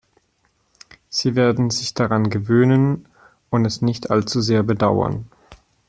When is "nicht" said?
3.83-4.09